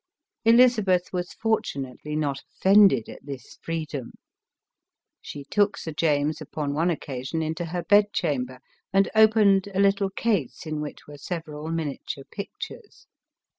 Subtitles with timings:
[0.45, 4.13] Elizabeth was fortunately not offended at this freedom.
[5.21, 8.61] She took Sir James, upon one occasion, into her bed chamber
[8.91, 13.05] and opened a little case in which were several miniature pictures.